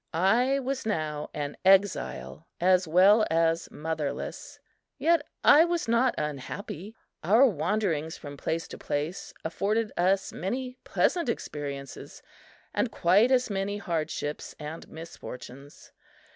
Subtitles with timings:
[0.15, 4.57] I was now an exile as well as motherless;
[4.97, 6.95] yet I was not unhappy.
[7.23, 12.23] Our wanderings from place to place afforded us many pleasant experiences
[12.73, 15.91] and quite as many hardships and misfortunes.